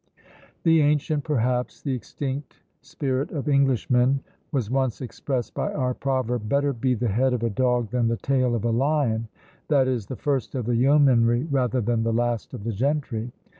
The 0.63 0.81
ancient, 0.81 1.23
perhaps 1.25 1.79
the 1.79 1.93
extinct, 1.93 2.55
spirit 2.81 3.29
of 3.31 3.47
Englishmen 3.47 4.21
was 4.51 4.67
once 4.71 4.99
expressed 4.99 5.53
by 5.53 5.71
our 5.71 5.93
proverb, 5.93 6.49
"Better 6.49 6.73
be 6.73 6.95
the 6.95 7.09
head 7.09 7.33
of 7.33 7.43
a 7.43 7.51
dog 7.51 7.91
than 7.91 8.07
the 8.07 8.17
tail 8.17 8.55
of 8.55 8.65
a 8.65 8.71
lion;" 8.71 9.27
i.e., 9.69 9.97
the 9.99 10.17
first 10.19 10.55
of 10.55 10.65
the 10.65 10.75
yeomanry 10.75 11.43
rather 11.43 11.81
than 11.81 12.01
the 12.01 12.13
last 12.13 12.55
of 12.55 12.63
the 12.63 12.73
gentry. 12.73 13.31